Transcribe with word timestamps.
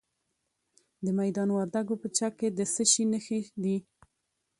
د 1.05 1.07
میدان 1.19 1.49
وردګو 1.53 1.95
په 2.01 2.07
چک 2.17 2.33
کې 2.39 2.47
د 2.57 2.59
څه 2.73 2.83
شي 2.91 3.03
نښې 3.11 3.39
دي؟ 3.63 3.77